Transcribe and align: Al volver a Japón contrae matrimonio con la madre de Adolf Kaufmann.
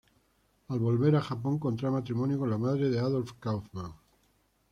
Al 0.69 0.79
volver 0.79 1.15
a 1.15 1.21
Japón 1.21 1.59
contrae 1.59 1.91
matrimonio 1.91 2.39
con 2.39 2.49
la 2.49 2.57
madre 2.57 2.89
de 2.89 2.97
Adolf 2.97 3.33
Kaufmann. 3.39 3.93